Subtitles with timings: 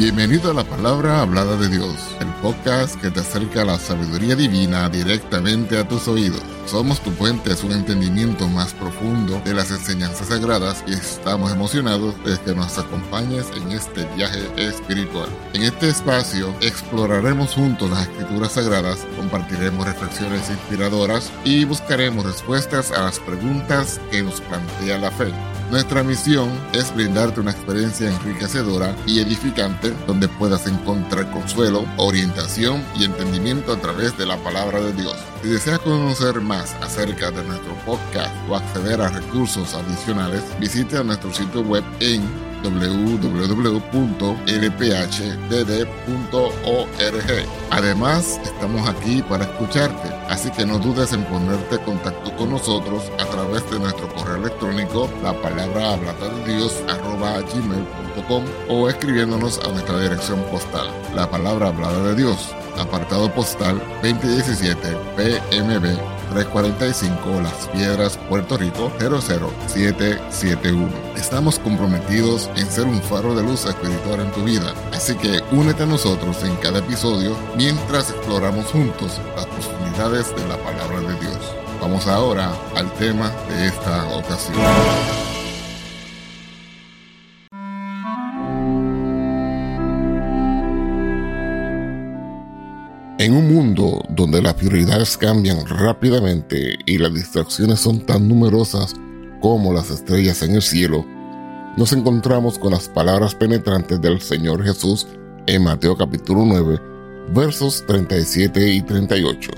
[0.00, 4.34] Bienvenido a la palabra hablada de Dios, el podcast que te acerca a la sabiduría
[4.34, 6.40] divina directamente a tus oídos.
[6.64, 12.14] Somos tu puente a un entendimiento más profundo de las enseñanzas sagradas y estamos emocionados
[12.24, 15.28] de que nos acompañes en este viaje espiritual.
[15.52, 23.02] En este espacio exploraremos juntos las escrituras sagradas, compartiremos reflexiones inspiradoras y buscaremos respuestas a
[23.02, 25.30] las preguntas que nos plantea la fe.
[25.70, 33.04] Nuestra misión es brindarte una experiencia enriquecedora y edificante donde puedas encontrar consuelo, orientación y
[33.04, 35.16] entendimiento a través de la palabra de Dios.
[35.42, 41.32] Si deseas conocer más acerca de nuestro podcast o acceder a recursos adicionales, visita nuestro
[41.32, 43.90] sitio web en www.lphdd.org.
[47.70, 53.10] Además, estamos aquí para escucharte, así que no dudes en ponerte en contacto con nosotros
[53.18, 59.68] a través de nuestro correo electrónico, la palabra hablada de Dios gmail.com o escribiéndonos a
[59.68, 68.16] nuestra dirección postal, la palabra hablada de Dios, apartado postal 2017 PMB 345 Las Piedras,
[68.28, 70.88] Puerto Rico 00771.
[71.16, 75.82] Estamos comprometidos en ser un faro de luz espiritual en tu vida, así que únete
[75.82, 81.38] a nosotros en cada episodio mientras exploramos juntos las profundidades de la palabra de Dios.
[81.80, 85.29] Vamos ahora al tema de esta ocasión.
[93.20, 98.94] En un mundo donde las prioridades cambian rápidamente y las distracciones son tan numerosas
[99.42, 101.04] como las estrellas en el cielo,
[101.76, 105.06] nos encontramos con las palabras penetrantes del Señor Jesús
[105.46, 106.80] en Mateo capítulo 9,
[107.34, 109.50] versos 37 y 38.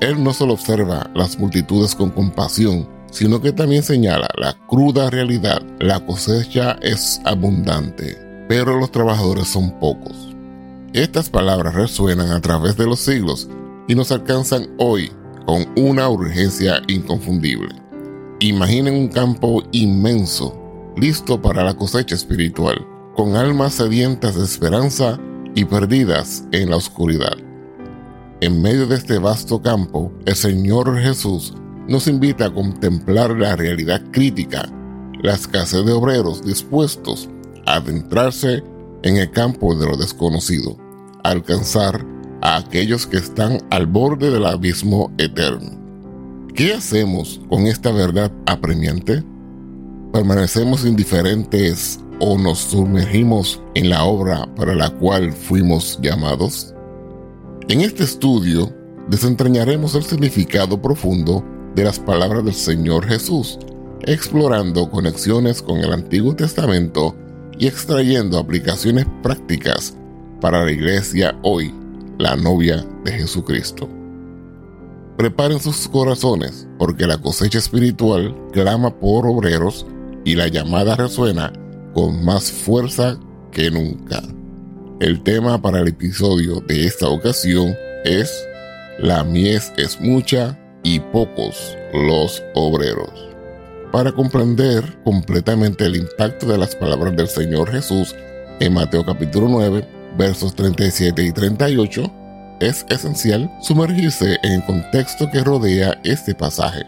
[0.00, 5.60] Él no solo observa las multitudes con compasión, sino que también señala la cruda realidad.
[5.78, 8.16] La cosecha es abundante,
[8.48, 10.25] pero los trabajadores son pocos.
[10.92, 13.48] Estas palabras resuenan a través de los siglos
[13.88, 15.10] y nos alcanzan hoy
[15.44, 17.74] con una urgencia inconfundible.
[18.40, 25.18] Imaginen un campo inmenso, listo para la cosecha espiritual, con almas sedientas de esperanza
[25.54, 27.36] y perdidas en la oscuridad.
[28.40, 31.54] En medio de este vasto campo, el Señor Jesús
[31.88, 34.68] nos invita a contemplar la realidad crítica,
[35.22, 37.28] la escasez de obreros dispuestos
[37.64, 40.76] a adentrarse en el campo de lo desconocido
[41.30, 42.04] alcanzar
[42.40, 45.70] a aquellos que están al borde del abismo eterno.
[46.54, 49.22] ¿Qué hacemos con esta verdad apremiante?
[50.12, 56.74] ¿Permanecemos indiferentes o nos sumergimos en la obra para la cual fuimos llamados?
[57.68, 58.72] En este estudio
[59.08, 63.58] desentrañaremos el significado profundo de las palabras del Señor Jesús,
[64.02, 67.14] explorando conexiones con el Antiguo Testamento
[67.58, 69.96] y extrayendo aplicaciones prácticas
[70.40, 71.74] para la iglesia hoy,
[72.18, 73.88] la novia de Jesucristo.
[75.16, 79.86] Preparen sus corazones porque la cosecha espiritual clama por obreros
[80.24, 81.52] y la llamada resuena
[81.94, 83.18] con más fuerza
[83.50, 84.22] que nunca.
[85.00, 87.74] El tema para el episodio de esta ocasión
[88.04, 88.30] es
[88.98, 93.25] La mies es mucha y pocos los obreros.
[93.96, 98.14] Para comprender completamente el impacto de las palabras del Señor Jesús
[98.60, 102.12] en Mateo capítulo 9, versos 37 y 38,
[102.60, 106.84] es esencial sumergirse en el contexto que rodea este pasaje.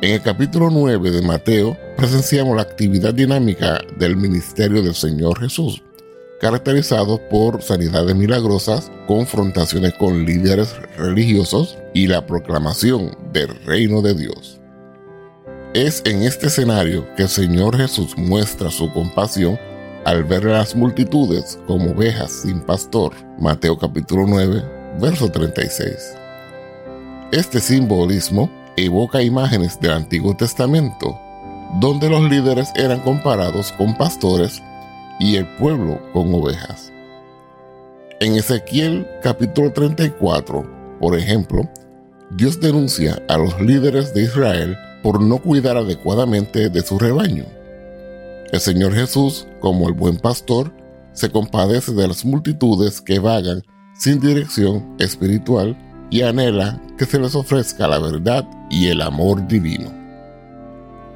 [0.00, 5.82] En el capítulo 9 de Mateo presenciamos la actividad dinámica del ministerio del Señor Jesús,
[6.40, 14.61] caracterizado por sanidades milagrosas, confrontaciones con líderes religiosos y la proclamación del reino de Dios.
[15.74, 19.58] Es en este escenario que el Señor Jesús muestra su compasión
[20.04, 23.14] al ver las multitudes como ovejas sin pastor.
[23.38, 24.62] Mateo capítulo 9,
[25.00, 26.14] verso 36.
[27.32, 31.18] Este simbolismo evoca imágenes del Antiguo Testamento,
[31.80, 34.62] donde los líderes eran comparados con pastores
[35.18, 36.92] y el pueblo con ovejas.
[38.20, 41.66] En Ezequiel capítulo 34, por ejemplo,
[42.32, 47.44] Dios denuncia a los líderes de Israel por no cuidar adecuadamente de su rebaño.
[48.52, 50.72] El Señor Jesús, como el buen pastor,
[51.12, 53.62] se compadece de las multitudes que vagan
[53.98, 55.76] sin dirección espiritual
[56.10, 59.90] y anhela que se les ofrezca la verdad y el amor divino.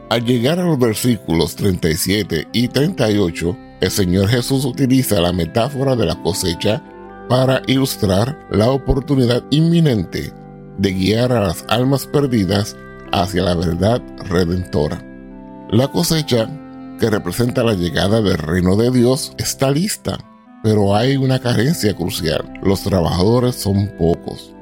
[0.09, 6.06] Al llegar a los versículos 37 y 38, el Señor Jesús utiliza la metáfora de
[6.06, 6.83] la cosecha
[7.29, 10.33] para ilustrar la oportunidad inminente
[10.79, 12.77] de guiar a las almas perdidas
[13.12, 15.03] hacia la verdad redentora.
[15.70, 16.49] La cosecha
[16.99, 20.19] que representa la llegada del reino de Dios, está lista,
[20.62, 22.53] pero hay una carencia crucial.
[22.62, 24.53] Los trabajadores son pocos.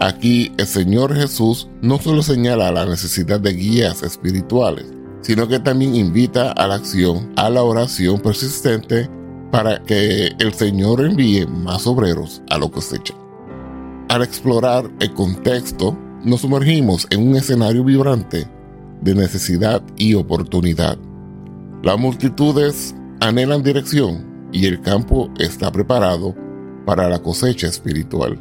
[0.00, 4.86] Aquí el Señor Jesús no solo señala la necesidad de guías espirituales,
[5.20, 9.08] sino que también invita a la acción, a la oración persistente
[9.52, 13.14] para que el Señor envíe más obreros a lo cosecha.
[14.08, 18.46] Al explorar el contexto, nos sumergimos en un escenario vibrante
[19.00, 20.96] de necesidad y oportunidad.
[21.82, 26.34] Las multitudes anhelan dirección y el campo está preparado
[26.86, 28.38] para la cosecha espiritual.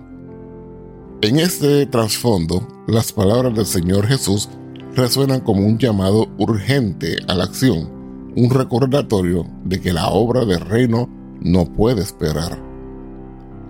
[1.22, 4.50] En este trasfondo, las palabras del Señor Jesús
[4.96, 7.90] resuenan como un llamado urgente a la acción,
[8.36, 12.71] un recordatorio de que la obra del reino no puede esperar.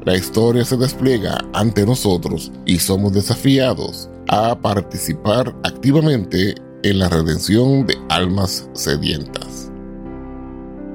[0.04, 7.86] La historia se despliega ante nosotros y somos desafiados a participar activamente en la redención
[7.86, 9.72] de almas sedientas.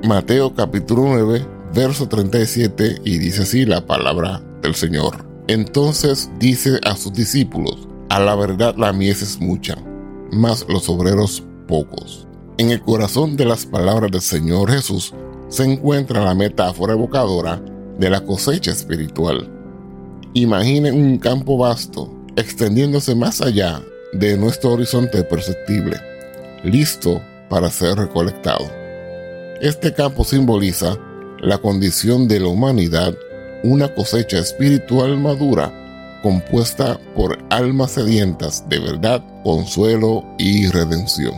[0.02, 5.24] Mateo capítulo 9, verso 37 y dice así la palabra del Señor.
[5.46, 9.76] Entonces dice a sus discípulos, a la verdad la mies es mucha,
[10.32, 12.26] mas los obreros pocos.
[12.58, 15.14] En el corazón de las palabras del Señor Jesús
[15.48, 17.62] se encuentra la metáfora evocadora
[17.98, 19.48] de la cosecha espiritual.
[20.34, 23.82] Imaginen un campo vasto, extendiéndose más allá
[24.12, 25.96] de nuestro horizonte perceptible,
[26.64, 28.70] listo para ser recolectado.
[29.60, 30.98] Este campo simboliza
[31.40, 33.14] la condición de la humanidad,
[33.62, 35.72] una cosecha espiritual madura
[36.26, 41.34] compuesta por almas sedientas de verdad, consuelo y redención.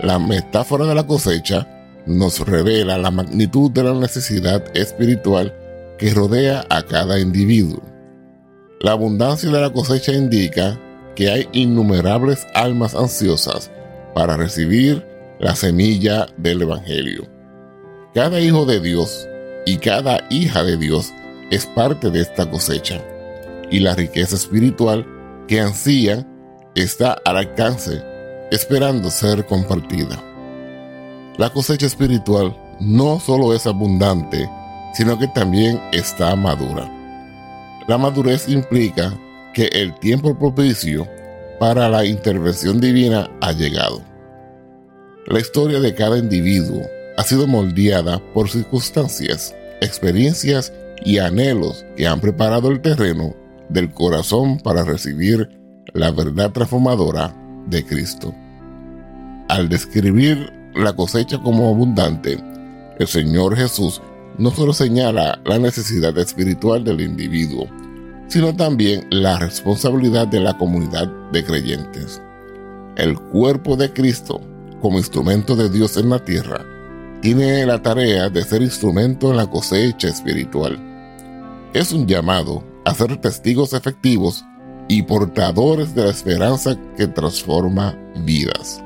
[0.00, 1.68] La metáfora de la cosecha
[2.06, 5.54] nos revela la magnitud de la necesidad espiritual
[5.98, 7.82] que rodea a cada individuo.
[8.80, 10.78] La abundancia de la cosecha indica
[11.14, 13.70] que hay innumerables almas ansiosas
[14.14, 15.04] para recibir
[15.38, 17.26] la semilla del Evangelio.
[18.14, 19.26] Cada hijo de Dios
[19.66, 21.12] y cada hija de Dios
[21.50, 23.00] es parte de esta cosecha,
[23.70, 25.06] y la riqueza espiritual
[25.48, 26.26] que ansían
[26.74, 28.02] está al alcance,
[28.50, 30.22] esperando ser compartida.
[31.38, 34.48] La cosecha espiritual no solo es abundante,
[34.94, 36.90] sino que también está madura.
[37.86, 39.12] La madurez implica
[39.52, 41.06] que el tiempo propicio
[41.60, 44.02] para la intervención divina ha llegado.
[45.26, 46.82] La historia de cada individuo
[47.18, 50.72] ha sido moldeada por circunstancias, experiencias
[51.04, 53.34] y anhelos que han preparado el terreno
[53.68, 55.50] del corazón para recibir
[55.92, 57.34] la verdad transformadora
[57.66, 58.34] de Cristo.
[59.48, 62.38] Al describir la cosecha como abundante,
[62.98, 64.00] el Señor Jesús
[64.38, 67.66] no solo señala la necesidad espiritual del individuo,
[68.28, 72.20] sino también la responsabilidad de la comunidad de creyentes.
[72.96, 74.40] El cuerpo de Cristo,
[74.80, 76.64] como instrumento de Dios en la tierra,
[77.22, 80.78] tiene la tarea de ser instrumento en la cosecha espiritual.
[81.72, 84.44] Es un llamado a ser testigos efectivos
[84.88, 88.82] y portadores de la esperanza que transforma vidas.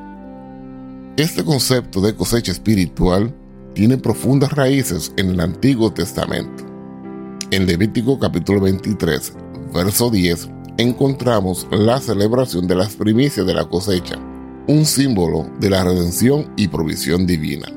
[1.20, 3.31] Este concepto de cosecha espiritual
[3.75, 6.64] tiene profundas raíces en el Antiguo Testamento.
[7.50, 9.34] En Levítico capítulo 23,
[9.75, 14.19] verso 10, encontramos la celebración de las primicias de la cosecha,
[14.67, 17.68] un símbolo de la redención y provisión divina.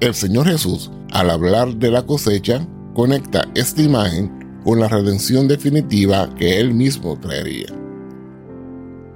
[0.00, 6.28] El Señor Jesús, al hablar de la cosecha, conecta esta imagen con la redención definitiva
[6.34, 7.81] que Él mismo traería.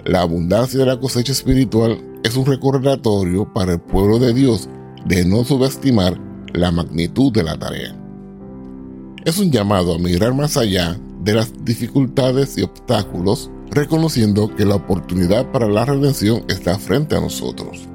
[0.07, 4.69] La abundancia de la cosecha espiritual es un recordatorio para el pueblo de Dios
[5.05, 6.19] de no subestimar
[6.55, 7.95] la magnitud de la tarea
[9.27, 14.77] es un llamado a mirar más allá de las dificultades y obstáculos, reconociendo que la
[14.77, 17.89] oportunidad para la redención está frente a nosotros.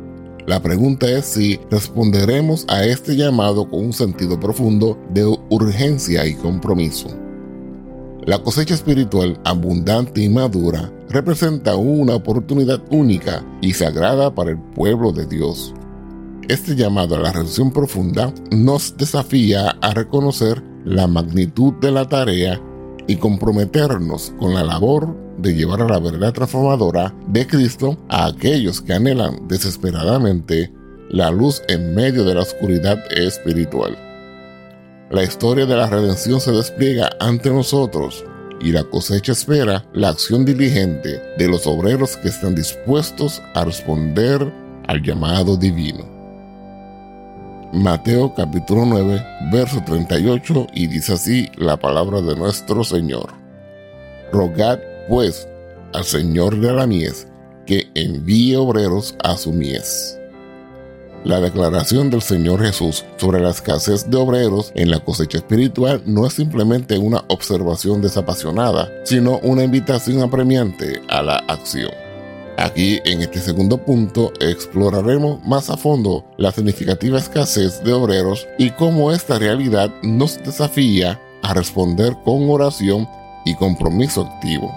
[0.46, 6.36] La pregunta es si responderemos a este llamado con un sentido profundo de urgencia y
[6.36, 7.08] compromiso.
[8.26, 15.12] La cosecha espiritual abundante y madura representa una oportunidad única y sagrada para el pueblo
[15.12, 15.74] de Dios.
[16.48, 22.62] Este llamado a la redención profunda nos desafía a reconocer la magnitud de la tarea
[23.08, 28.82] y comprometernos con la labor de llevar a la verdad transformadora de Cristo a aquellos
[28.82, 30.72] que anhelan desesperadamente
[31.10, 33.98] la luz en medio de la oscuridad espiritual.
[35.12, 38.24] La historia de la redención se despliega ante nosotros
[38.62, 44.50] y la cosecha espera la acción diligente de los obreros que están dispuestos a responder
[44.88, 46.10] al llamado divino.
[47.74, 53.34] Mateo capítulo 9, verso 38, y dice así la palabra de nuestro Señor.
[54.32, 55.46] Rogad pues
[55.94, 57.28] al Señor de la mies
[57.66, 60.21] que envíe obreros a su mies.
[61.24, 66.26] La declaración del Señor Jesús sobre la escasez de obreros en la cosecha espiritual no
[66.26, 71.92] es simplemente una observación desapasionada, sino una invitación apremiante a la acción.
[72.58, 78.72] Aquí, en este segundo punto, exploraremos más a fondo la significativa escasez de obreros y
[78.72, 83.08] cómo esta realidad nos desafía a responder con oración
[83.46, 84.76] y compromiso activo.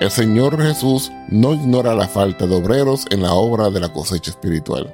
[0.00, 4.32] El Señor Jesús no ignora la falta de obreros en la obra de la cosecha
[4.32, 4.92] espiritual.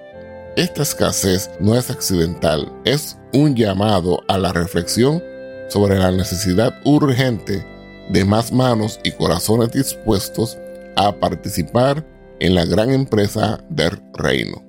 [0.60, 5.22] Esta escasez no es accidental, es un llamado a la reflexión
[5.70, 7.66] sobre la necesidad urgente
[8.10, 10.58] de más manos y corazones dispuestos
[10.96, 12.06] a participar
[12.40, 14.62] en la gran empresa del reino.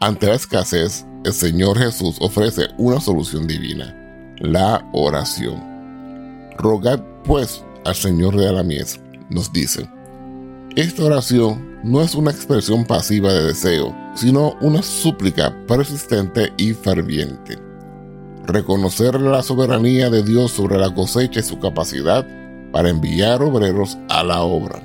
[0.00, 5.62] Ante la escasez, el Señor Jesús ofrece una solución divina, la oración.
[6.58, 9.88] Rogad pues al Señor de la mies, nos dice.
[10.76, 17.58] Esta oración no es una expresión pasiva de deseo, sino una súplica persistente y ferviente.
[18.44, 22.26] Reconocer la soberanía de Dios sobre la cosecha y su capacidad
[22.72, 24.82] para enviar obreros a la obra.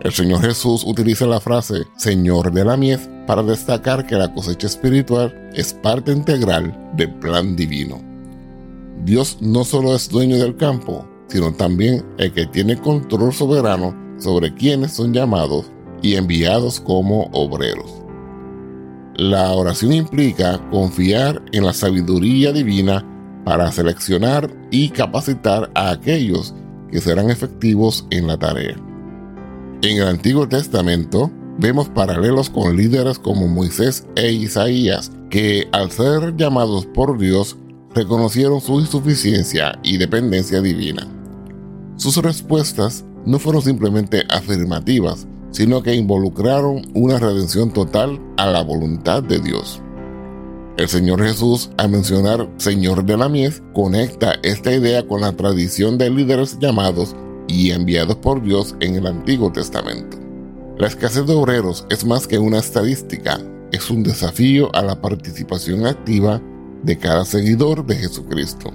[0.00, 4.68] El Señor Jesús utiliza la frase Señor de la mies para destacar que la cosecha
[4.68, 8.00] espiritual es parte integral del plan divino.
[9.04, 14.54] Dios no solo es dueño del campo, sino también el que tiene control soberano sobre
[14.54, 15.70] quienes son llamados
[16.02, 18.02] y enviados como obreros.
[19.16, 23.04] La oración implica confiar en la sabiduría divina
[23.44, 26.54] para seleccionar y capacitar a aquellos
[26.90, 28.76] que serán efectivos en la tarea.
[29.82, 36.36] En el Antiguo Testamento vemos paralelos con líderes como Moisés e Isaías, que al ser
[36.36, 37.56] llamados por Dios
[37.94, 41.06] reconocieron su insuficiencia y dependencia divina.
[41.96, 49.22] Sus respuestas no fueron simplemente afirmativas, sino que involucraron una redención total a la voluntad
[49.22, 49.82] de Dios.
[50.78, 55.98] El Señor Jesús, al mencionar Señor de la Mies, conecta esta idea con la tradición
[55.98, 57.14] de líderes llamados
[57.48, 60.16] y enviados por Dios en el Antiguo Testamento.
[60.78, 63.40] La escasez de obreros es más que una estadística,
[63.72, 66.40] es un desafío a la participación activa
[66.82, 68.72] de cada seguidor de Jesucristo.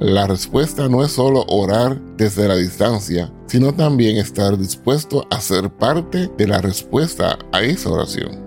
[0.00, 5.70] La respuesta no es solo orar desde la distancia, sino también estar dispuesto a ser
[5.70, 8.44] parte de la respuesta a esa oración.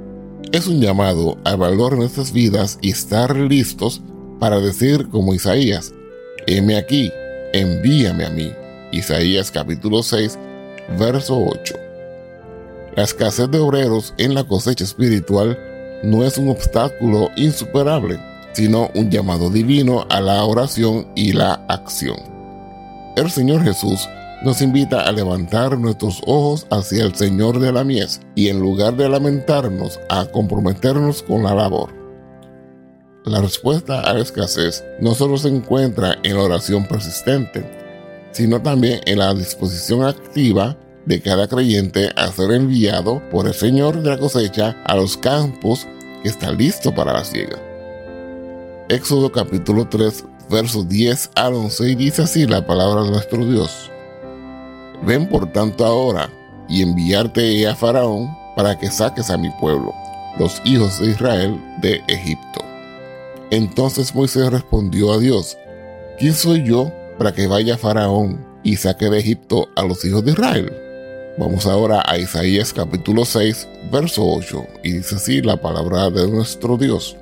[0.52, 4.02] Es un llamado al valor en nuestras vidas y estar listos
[4.40, 5.94] para decir como Isaías,
[6.48, 7.12] heme aquí,
[7.54, 8.52] envíame a mí.
[8.92, 10.38] Isaías capítulo 6,
[10.98, 11.76] verso 8.
[12.96, 15.58] La escasez de obreros en la cosecha espiritual
[16.04, 18.20] no es un obstáculo insuperable
[18.54, 22.18] sino un llamado divino a la oración y la acción.
[23.16, 24.08] El Señor Jesús
[24.42, 28.96] nos invita a levantar nuestros ojos hacia el Señor de la mies y en lugar
[28.96, 31.94] de lamentarnos, a comprometernos con la labor.
[33.26, 37.70] La respuesta a la escasez no solo se encuentra en la oración persistente,
[38.32, 44.02] sino también en la disposición activa de cada creyente a ser enviado por el Señor
[44.02, 45.86] de la cosecha a los campos
[46.24, 47.58] que está listo para la siega.
[48.88, 53.92] Éxodo capítulo 3, versos 10 al 11, y dice así la palabra de nuestro Dios.
[55.06, 56.30] Ven por tanto ahora
[56.68, 59.94] y enviarte a Faraón para que saques a mi pueblo,
[60.38, 62.62] los hijos de Israel, de Egipto.
[63.52, 65.58] Entonces Moisés respondió a Dios,
[66.20, 70.32] ¿quién soy yo para que vaya Faraón y saque de Egipto a los hijos de
[70.32, 70.74] Israel?
[71.38, 76.76] Vamos ahora a Isaías capítulo 6, verso 8, y dice así la palabra de nuestro
[76.76, 77.16] Dios.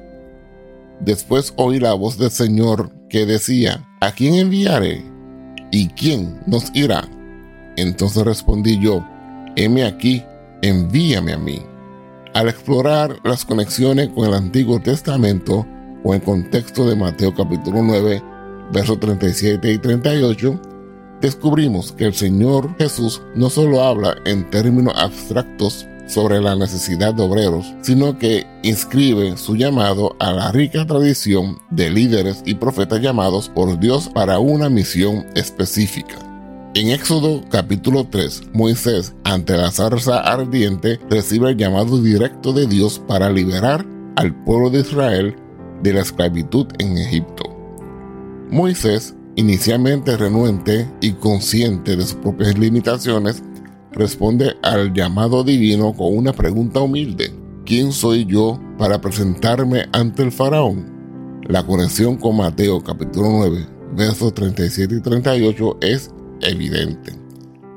[0.99, 5.05] Después oí la voz del Señor que decía, ¿a quién enviaré?
[5.71, 7.07] ¿Y quién nos irá?
[7.77, 9.05] Entonces respondí yo,
[9.55, 10.23] heme aquí,
[10.61, 11.61] envíame a mí.
[12.33, 15.65] Al explorar las conexiones con el Antiguo Testamento
[16.03, 18.21] o en contexto de Mateo capítulo 9,
[18.73, 20.59] versos 37 y 38,
[21.21, 27.23] descubrimos que el Señor Jesús no solo habla en términos abstractos sobre la necesidad de
[27.23, 33.49] obreros, sino que inscribe su llamado a la rica tradición de líderes y profetas llamados
[33.49, 36.26] por Dios para una misión específica.
[36.77, 43.01] En Éxodo capítulo 3, Moisés, ante la zarza ardiente, recibe el llamado directo de Dios
[43.07, 43.83] para liberar
[44.15, 45.35] al pueblo de Israel
[45.81, 47.45] de la esclavitud en Egipto.
[48.51, 53.41] Moisés, inicialmente renuente y consciente de sus propias limitaciones,
[53.91, 57.33] responde al llamado divino con una pregunta humilde.
[57.65, 61.41] ¿Quién soy yo para presentarme ante el faraón?
[61.47, 63.65] La conexión con Mateo capítulo 9,
[63.95, 67.13] versos 37 y 38 es evidente.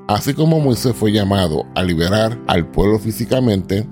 [0.08, 3.86] Así como Moisés fue llamado a liberar al pueblo físicamente,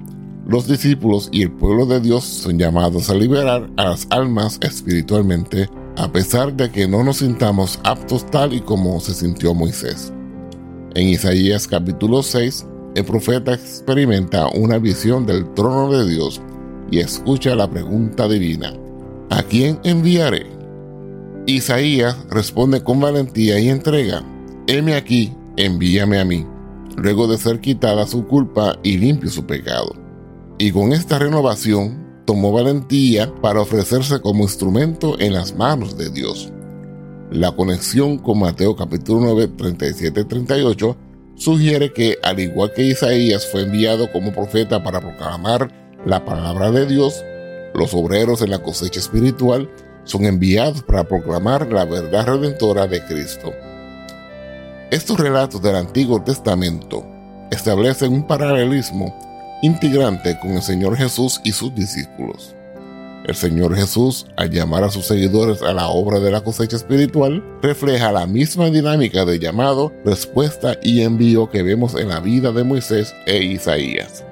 [0.49, 5.69] los discípulos y el pueblo de Dios son llamados a liberar a las almas espiritualmente,
[5.97, 10.13] a pesar de que no nos sintamos aptos tal y como se sintió Moisés.
[10.95, 16.41] En Isaías capítulo 6, el profeta experimenta una visión del trono de Dios
[16.91, 18.73] y escucha la pregunta divina,
[19.31, 20.47] ¿a quién enviaré?
[21.47, 24.25] Isaías responde con valentía y entrega,
[24.69, 26.47] heme aquí, envíame a mí,
[26.97, 29.97] luego de ser quitada su culpa y limpio su pecado.
[30.59, 36.53] Y con esta renovación tomó valentía para ofrecerse como instrumento en las manos de Dios.
[37.31, 40.97] La conexión con Mateo capítulo 9, 37-38
[41.35, 45.73] sugiere que, al igual que Isaías fue enviado como profeta para proclamar
[46.05, 47.25] la palabra de Dios,
[47.75, 49.71] los obreros en la cosecha espiritual
[50.05, 53.53] son enviados para proclamar la verdad redentora de Cristo.
[54.91, 57.05] Estos relatos del Antiguo Testamento
[57.51, 59.15] establecen un paralelismo
[59.61, 62.55] integrante con el Señor Jesús y sus discípulos.
[63.27, 67.45] El Señor Jesús, al llamar a sus seguidores a la obra de la cosecha espiritual,
[67.61, 72.65] refleja la misma dinámica de llamado, respuesta y envío que vemos en la vida de
[72.65, 74.25] Moisés e Isaías.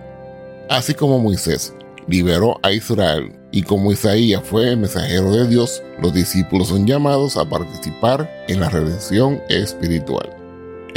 [0.70, 1.74] Así como Moisés
[2.08, 7.36] liberó a Israel y como Isaías fue el mensajero de Dios, los discípulos son llamados
[7.36, 10.35] a participar en la redención espiritual.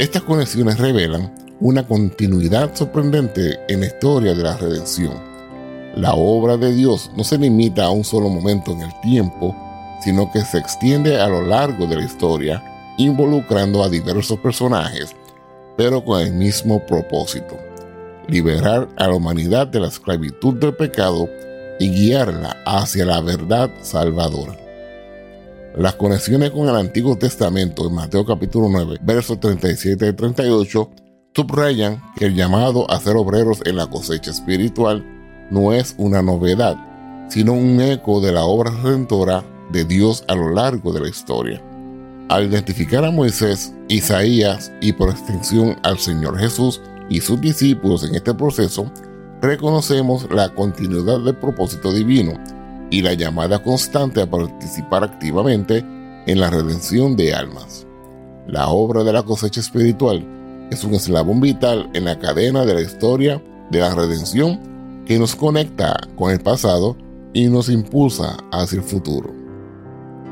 [0.00, 1.30] Estas conexiones revelan
[1.60, 5.12] una continuidad sorprendente en la historia de la redención.
[5.94, 9.54] La obra de Dios no se limita a un solo momento en el tiempo,
[10.02, 12.64] sino que se extiende a lo largo de la historia,
[12.96, 15.14] involucrando a diversos personajes,
[15.76, 17.58] pero con el mismo propósito,
[18.26, 21.28] liberar a la humanidad de la esclavitud del pecado
[21.78, 24.69] y guiarla hacia la verdad salvadora.
[25.80, 30.90] Las conexiones con el Antiguo Testamento en Mateo capítulo 9, versos 37 y 38
[31.34, 35.02] subrayan que el llamado a ser obreros en la cosecha espiritual
[35.50, 36.76] no es una novedad,
[37.30, 41.62] sino un eco de la obra redentora de Dios a lo largo de la historia.
[42.28, 48.16] Al identificar a Moisés, Isaías y por extensión al Señor Jesús y sus discípulos en
[48.16, 48.92] este proceso,
[49.40, 52.34] reconocemos la continuidad del propósito divino
[52.90, 55.84] y la llamada constante a participar activamente
[56.26, 57.86] en la redención de almas.
[58.46, 60.26] La obra de la cosecha espiritual
[60.70, 64.60] es un eslabón vital en la cadena de la historia de la redención
[65.06, 66.96] que nos conecta con el pasado
[67.32, 69.30] y nos impulsa hacia el futuro.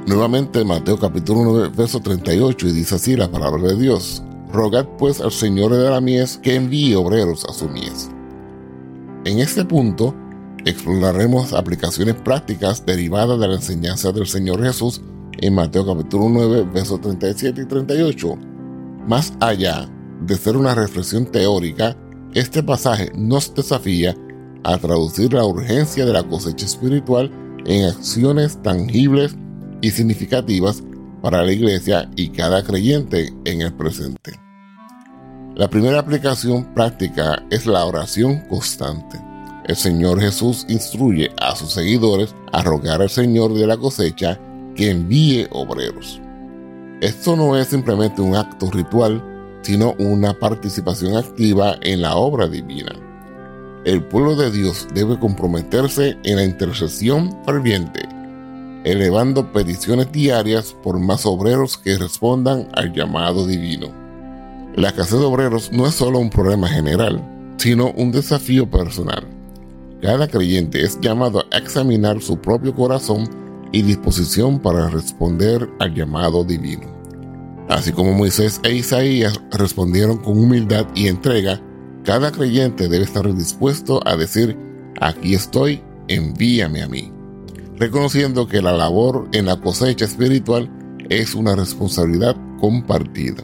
[0.07, 4.23] Nuevamente Mateo capítulo 9 verso 38 y dice así la palabra de Dios.
[4.53, 8.11] Rogad pues al Señor de la mies que envíe obreros a su mies.
[9.25, 10.15] En este punto,
[10.69, 15.01] exploraremos aplicaciones prácticas derivadas de la enseñanza del Señor Jesús
[15.39, 18.39] en Mateo capítulo 9, versos 37 y 38.
[19.07, 19.89] Más allá
[20.27, 21.97] de ser una reflexión teórica,
[22.35, 24.15] este pasaje nos desafía
[24.65, 27.31] a traducir la urgencia de la cosecha espiritual
[27.65, 29.37] en acciones tangibles
[29.81, 30.83] y significativas
[31.23, 34.39] para la iglesia y cada creyente en el presente.
[35.55, 39.28] La primera aplicación práctica es la oración constante
[39.69, 44.41] el Señor Jesús instruye a sus seguidores a rogar al Señor de la cosecha
[44.75, 46.21] que envíe obreros.
[47.03, 49.23] Esto no es simplemente un acto ritual,
[49.63, 52.93] sino una participación activa en la obra divina.
[53.85, 58.09] El pueblo de Dios debe comprometerse en la intercesión ferviente,
[58.85, 63.89] elevando peticiones diarias por más obreros que respondan al llamado divino.
[64.77, 67.23] La escasez de obreros no es solo un problema general,
[67.59, 69.38] sino un desafío personal.
[70.01, 73.29] Cada creyente es llamado a examinar su propio corazón
[73.73, 76.87] y disposición para responder al llamado divino.
[77.69, 81.61] Así como Moisés e Isaías respondieron con humildad y entrega,
[82.05, 84.57] cada creyente debe estar dispuesto a decir,
[85.01, 87.13] aquí estoy, envíame a mí,
[87.77, 90.71] reconociendo que la labor en la cosecha espiritual
[91.11, 93.43] es una responsabilidad compartida.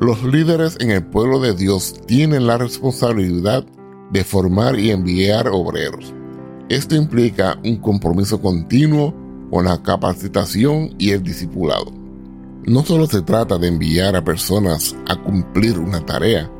[0.00, 3.64] Los líderes en el pueblo de Dios tienen la responsabilidad
[4.10, 6.12] de formar y enviar obreros.
[6.68, 9.14] Esto implica un compromiso continuo
[9.50, 11.92] con la capacitación y el discipulado.
[12.66, 16.50] No solo se trata de enviar a personas a cumplir una tarea,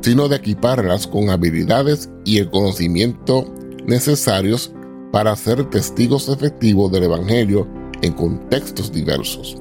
[0.00, 3.52] sino de equiparlas con habilidades y el conocimiento
[3.86, 4.72] necesarios
[5.12, 7.66] para ser testigos efectivos del Evangelio
[8.02, 9.56] en contextos diversos.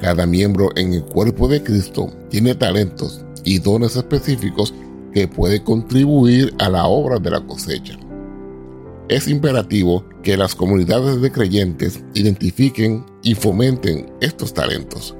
[0.00, 4.72] Cada miembro en el cuerpo de Cristo tiene talentos y dones específicos
[5.12, 7.98] que puede contribuir a la obra de la cosecha.
[9.08, 15.16] Es imperativo que las comunidades de creyentes identifiquen y fomenten estos talentos,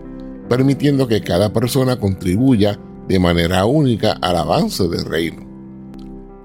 [0.48, 5.48] permitiendo que cada persona contribuya de manera única al avance del reino.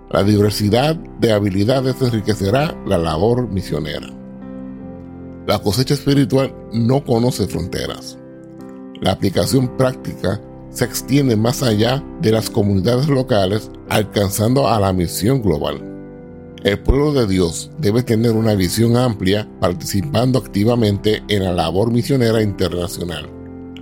[0.09, 4.07] La diversidad de habilidades enriquecerá la labor misionera.
[5.47, 8.17] La cosecha espiritual no conoce fronteras.
[9.01, 10.39] La aplicación práctica
[10.73, 15.81] se extiende más allá de las comunidades locales, alcanzando a la misión global.
[16.63, 22.41] El pueblo de Dios debe tener una visión amplia, participando activamente en la labor misionera
[22.41, 23.29] internacional,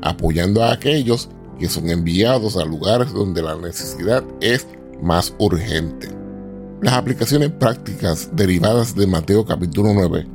[0.02, 4.68] apoyando a aquellos que son enviados a lugares donde la necesidad es
[5.02, 6.10] más urgente.
[6.82, 10.26] Las aplicaciones prácticas derivadas de Mateo capítulo 9,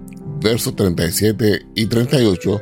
[0.40, 2.60] versos 37 y 38,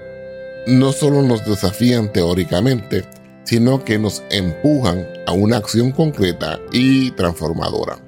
[0.68, 3.04] no solo nos desafían teóricamente,
[3.44, 7.98] sino que nos empujan a una acción concreta y transformadora.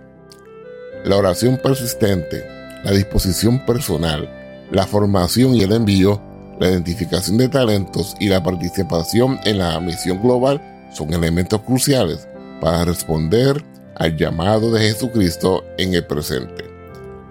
[1.04, 2.44] La oración persistente,
[2.82, 4.28] la disposición personal,
[4.72, 6.20] la formación y el envío,
[6.58, 10.60] la identificación de talentos y la participación en la misión global
[10.92, 12.26] son elementos cruciales
[12.60, 13.62] para responder
[13.96, 16.64] al llamado de Jesucristo en el presente.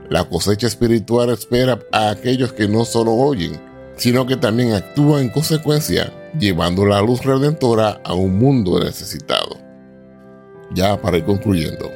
[0.10, 3.60] La cosecha espiritual espera a aquellos que no solo oyen,
[3.98, 9.58] sino que también actúan en consecuencia llevando la luz redentora a un mundo necesitado.
[10.72, 11.92] Ya para ir concluyendo,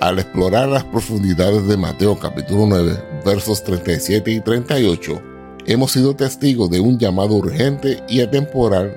[0.00, 5.22] al explorar las profundidades de Mateo capítulo 9, versos 37 y 38,
[5.66, 8.96] hemos sido testigos de un llamado urgente y atemporal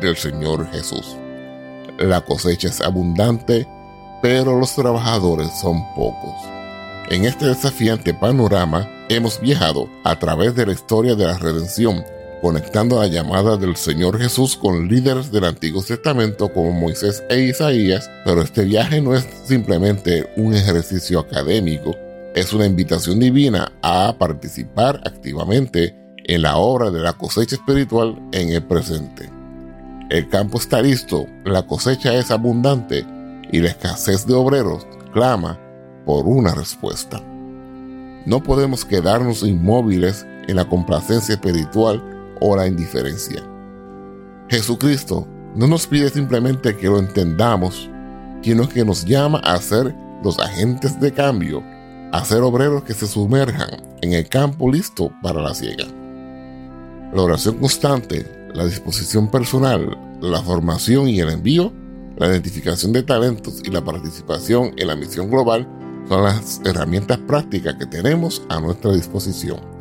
[0.00, 1.16] del Señor Jesús.
[1.98, 3.66] La cosecha es abundante,
[4.22, 6.34] pero los trabajadores son pocos.
[7.10, 12.04] En este desafiante panorama hemos viajado a través de la historia de la redención
[12.44, 18.10] conectando la llamada del Señor Jesús con líderes del Antiguo Testamento como Moisés e Isaías,
[18.22, 21.96] pero este viaje no es simplemente un ejercicio académico,
[22.34, 28.50] es una invitación divina a participar activamente en la obra de la cosecha espiritual en
[28.50, 29.30] el presente.
[30.10, 33.06] El campo está listo, la cosecha es abundante
[33.52, 35.58] y la escasez de obreros clama
[36.04, 37.22] por una respuesta.
[38.26, 43.42] No podemos quedarnos inmóviles en la complacencia espiritual o la indiferencia.
[44.48, 47.88] Jesucristo no nos pide simplemente que lo entendamos,
[48.42, 51.62] sino que nos llama a ser los agentes de cambio,
[52.12, 53.70] a ser obreros que se sumerjan
[54.02, 55.86] en el campo listo para la ciega.
[57.12, 61.72] La oración constante, la disposición personal, la formación y el envío,
[62.16, 65.68] la identificación de talentos y la participación en la misión global
[66.08, 69.73] son las herramientas prácticas que tenemos a nuestra disposición.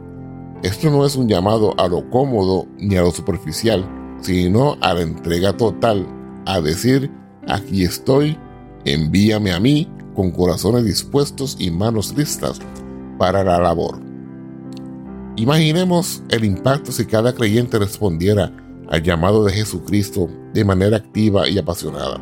[0.63, 3.85] Esto no es un llamado a lo cómodo ni a lo superficial,
[4.21, 6.07] sino a la entrega total,
[6.45, 7.11] a decir,
[7.49, 8.37] aquí estoy,
[8.85, 12.61] envíame a mí con corazones dispuestos y manos listas
[13.17, 13.99] para la labor.
[15.35, 18.49] Imaginemos el impacto si cada creyente respondiera
[18.87, 22.21] al llamado de Jesucristo de manera activa y apasionada.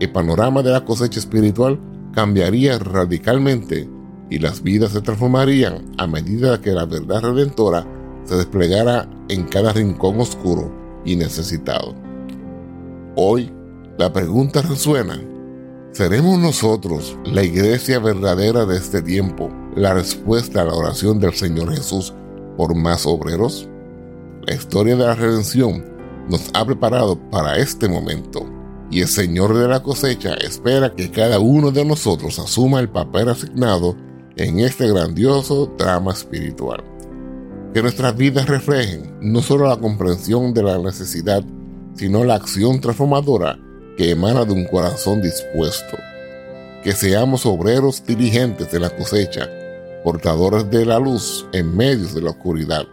[0.00, 1.78] El panorama de la cosecha espiritual
[2.14, 3.90] cambiaría radicalmente
[4.32, 7.86] y las vidas se transformarían a medida que la verdad redentora
[8.24, 10.72] se desplegara en cada rincón oscuro
[11.04, 11.94] y necesitado.
[13.14, 13.52] Hoy,
[13.98, 15.20] la pregunta resuena,
[15.90, 21.74] ¿seremos nosotros la iglesia verdadera de este tiempo, la respuesta a la oración del Señor
[21.74, 22.14] Jesús
[22.56, 23.68] por más obreros?
[24.46, 25.84] La historia de la redención
[26.30, 28.46] nos ha preparado para este momento
[28.90, 33.28] y el Señor de la cosecha espera que cada uno de nosotros asuma el papel
[33.28, 33.94] asignado
[34.36, 36.82] en este grandioso drama espiritual.
[37.74, 41.42] Que nuestras vidas reflejen no solo la comprensión de la necesidad,
[41.94, 43.58] sino la acción transformadora
[43.96, 45.96] que emana de un corazón dispuesto.
[46.82, 49.48] Que seamos obreros diligentes de la cosecha,
[50.02, 52.84] portadores de la luz en medio de la oscuridad,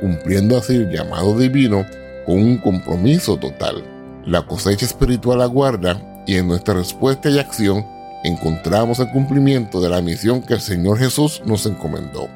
[0.00, 1.86] cumpliendo así el llamado divino
[2.26, 3.84] con un compromiso total.
[4.26, 7.84] La cosecha espiritual aguarda y en nuestra respuesta y acción
[8.24, 12.28] encontramos el cumplimiento de la misión que el Señor Jesús nos encomendó.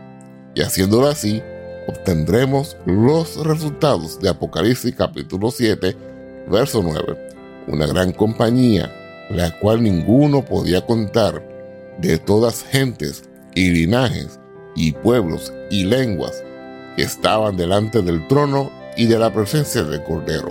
[0.54, 1.42] Y haciéndolo así,
[1.88, 5.96] obtendremos los resultados de Apocalipsis capítulo 7,
[6.48, 7.18] verso 9.
[7.68, 8.92] Una gran compañía,
[9.30, 11.42] la cual ninguno podía contar,
[11.98, 14.38] de todas gentes y linajes
[14.74, 16.42] y pueblos y lenguas
[16.96, 20.50] que estaban delante del trono y de la presencia del Cordero,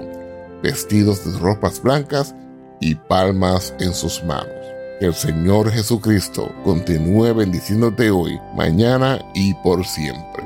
[0.62, 2.36] vestidos de ropas blancas
[2.80, 4.61] y palmas en sus manos.
[5.02, 10.44] El Señor Jesucristo continúe bendiciéndote hoy, mañana y por siempre.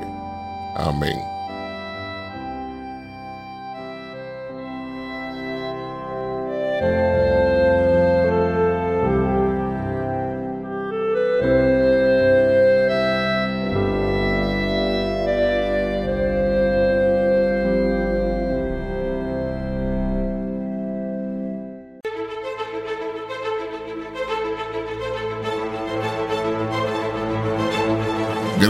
[0.76, 1.35] Amén.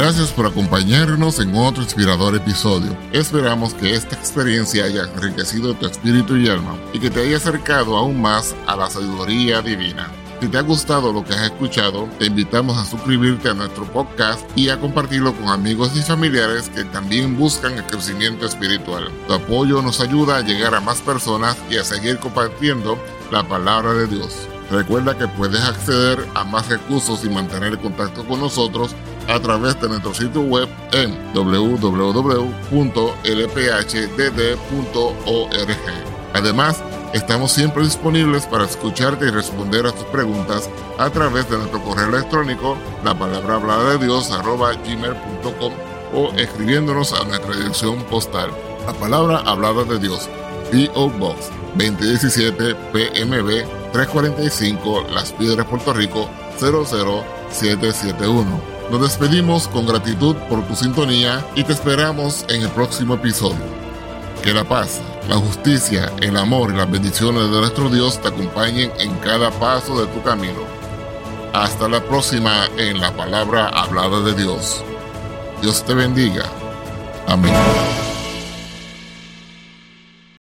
[0.07, 2.97] Gracias por acompañarnos en otro inspirador episodio.
[3.11, 7.97] Esperamos que esta experiencia haya enriquecido tu espíritu y alma y que te haya acercado
[7.97, 10.09] aún más a la sabiduría divina.
[10.41, 14.49] Si te ha gustado lo que has escuchado, te invitamos a suscribirte a nuestro podcast
[14.57, 19.11] y a compartirlo con amigos y familiares que también buscan el crecimiento espiritual.
[19.27, 22.97] Tu apoyo nos ayuda a llegar a más personas y a seguir compartiendo
[23.33, 24.47] la palabra de Dios.
[24.71, 28.95] Recuerda que puedes acceder a más recursos y mantener contacto con nosotros
[29.29, 32.55] a través de nuestro sitio web en www.lphdd.org.
[36.35, 36.83] Además,
[37.15, 42.09] estamos siempre disponibles para escucharte y responder a tus preguntas a través de nuestro correo
[42.09, 45.73] electrónico, la palabra hablada de Dios, gmail.com
[46.15, 48.51] o escribiéndonos a nuestra dirección postal,
[48.87, 50.29] la palabra hablada de Dios,
[50.71, 51.11] P.O.
[51.11, 58.76] Box 2017 PMB 345 Las Piedras, Puerto Rico 00771.
[58.91, 63.59] Nos despedimos con gratitud por tu sintonía y te esperamos en el próximo episodio.
[64.43, 68.93] Que la paz, la justicia, el amor y las bendiciones de nuestro Dios te acompañen
[69.01, 70.61] en cada paso de tu camino.
[71.53, 74.85] Hasta la próxima en la palabra hablada de Dios.
[75.63, 76.45] Dios te bendiga.
[77.27, 78.06] Amén.